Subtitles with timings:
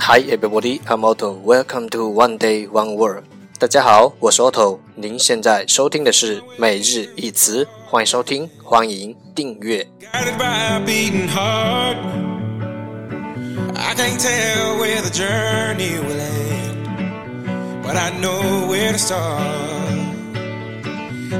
[0.00, 1.32] Hi everybody, I'm Otto.
[1.32, 3.24] Welcome to One Day One Word.
[3.58, 4.78] 大家好，我是 Otto。
[4.94, 9.86] 您现在收听的是每日一词，欢迎收听，欢迎订阅。
[10.12, 11.96] Guided by a beating heart.
[13.74, 16.86] I can't tell where the journey will end,
[17.82, 19.40] but I know where to start.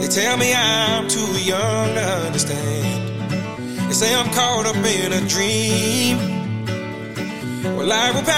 [0.00, 3.12] They tell me I'm too young to understand.
[3.88, 6.18] They say I'm caught up in a dream.
[7.76, 8.37] Well, life will pass me by.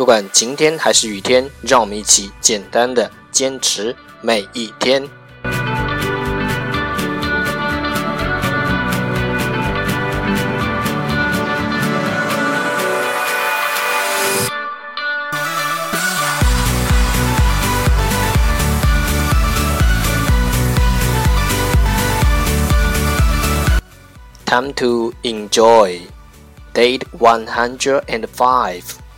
[0.00, 5.06] 不管晴天还是雨天，让我们一起简单的坚持每一天。
[24.46, 26.00] Time to enjoy.
[26.72, 29.09] Date 105.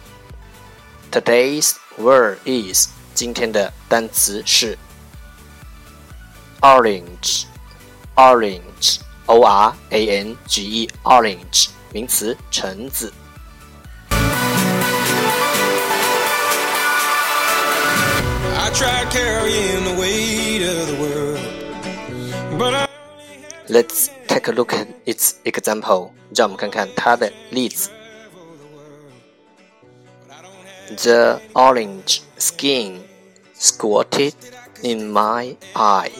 [1.11, 4.77] Today's word is 今天的单词是
[6.61, 7.45] orange
[8.15, 13.13] orange o r a n g e orange 名词橙子。
[18.59, 21.39] I tried carrying the weight of the world,
[22.59, 22.87] but I
[23.69, 26.11] Let's take a look at its example.
[26.33, 27.89] 让我们看看它的例子。
[31.03, 33.01] The orange skin
[33.57, 34.33] squirted
[34.81, 36.11] in my eye.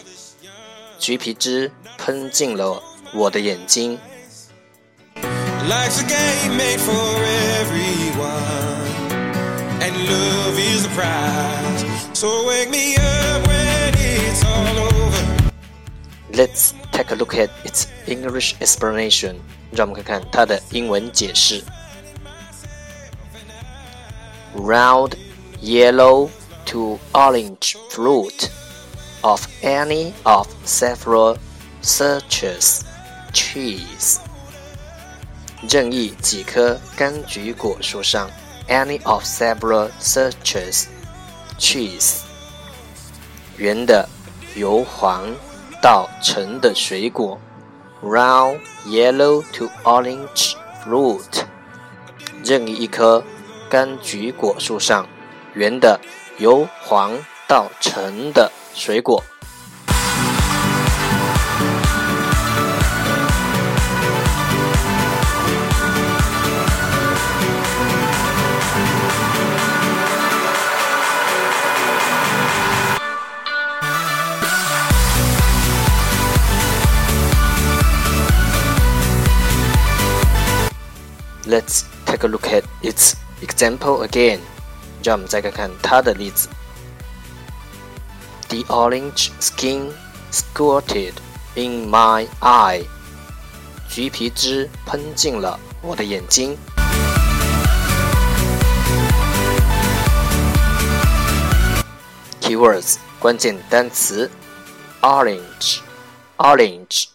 [0.99, 2.81] 橘皮汁喷进了
[3.13, 3.99] 我的眼睛。
[5.67, 7.07] life's a game made for
[7.59, 8.87] everyone,
[9.83, 11.83] and love is the prize.
[12.17, 15.51] So wake me up when it's all over.
[16.31, 19.41] Let's take a look at its English explanation.
[19.71, 21.61] 让我们看看它的英文解释。
[24.55, 25.15] Round,
[25.61, 26.29] yellow
[26.65, 28.49] to orange fruit
[29.21, 31.37] of any of several
[31.81, 32.81] suches
[33.33, 34.17] trees.
[35.69, 38.29] 任意几棵柑橘果树上，
[38.67, 40.85] any of several suches
[41.59, 42.19] trees。
[43.57, 44.07] 圆的，
[44.55, 45.23] 由黄
[45.81, 47.39] 到橙的水果，
[48.03, 51.43] round yellow to orange fruit。
[52.43, 53.23] 任意一棵
[53.72, 55.08] 柑橘果树上，
[55.54, 55.98] 圆的，
[56.36, 57.10] 由黄
[57.48, 59.24] 到橙的水果。
[81.46, 84.39] Let's take a look at its example again.
[85.03, 86.49] 让我们再看看它的例子。
[88.49, 89.91] The orange skin
[90.31, 91.13] squirted
[91.55, 92.85] in my eye.
[93.89, 96.57] 橘皮汁喷进了我的眼睛。
[102.41, 104.31] Keywords 关键单词：
[105.01, 105.79] orange,
[106.37, 107.05] orange,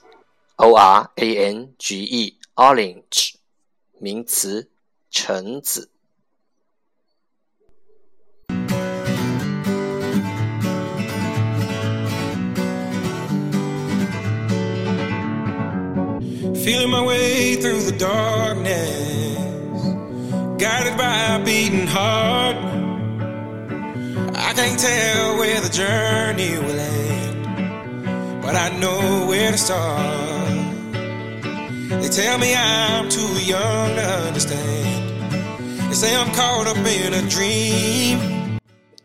[0.57, 3.35] o r a n g e, orange。
[3.99, 4.69] 名词，
[5.11, 5.89] 橙子。
[16.67, 19.39] Feeling my way through the darkness,
[20.59, 22.57] guided by a beating heart.
[24.35, 30.43] I can't tell where the journey will end, but I know where to start.
[32.03, 35.91] They tell me I'm too young to understand.
[35.91, 38.59] They say I'm caught up in a dream.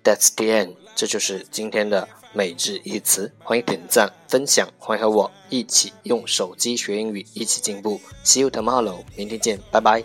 [0.03, 0.75] That's the end。
[0.95, 8.00] 这就是今天的 每日一词，欢迎点赞分享，欢迎和我一起用手机学英语，一起进步。
[8.25, 10.02] See you tomorrow，明天见，拜拜。